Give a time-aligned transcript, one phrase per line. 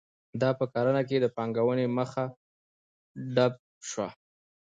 [0.41, 2.23] دا په کرنه کې د پانګونې مخه
[3.35, 3.53] ډپ
[3.89, 4.07] شوه.